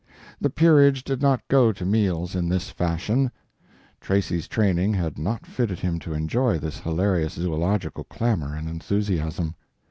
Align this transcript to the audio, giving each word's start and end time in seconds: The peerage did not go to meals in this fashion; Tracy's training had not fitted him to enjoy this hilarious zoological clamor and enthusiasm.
The 0.39 0.49
peerage 0.49 1.03
did 1.03 1.21
not 1.21 1.47
go 1.47 1.71
to 1.71 1.85
meals 1.85 2.33
in 2.33 2.49
this 2.49 2.71
fashion; 2.71 3.29
Tracy's 3.99 4.47
training 4.47 4.95
had 4.95 5.19
not 5.19 5.45
fitted 5.45 5.77
him 5.81 5.99
to 5.99 6.15
enjoy 6.15 6.57
this 6.57 6.79
hilarious 6.79 7.33
zoological 7.33 8.05
clamor 8.05 8.55
and 8.55 8.67
enthusiasm. 8.67 9.53